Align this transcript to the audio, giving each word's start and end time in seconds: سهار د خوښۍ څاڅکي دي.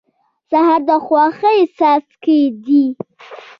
سهار 0.49 0.81
د 0.87 0.89
خوښۍ 1.05 1.59
څاڅکي 1.77 2.41
دي. 2.65 2.85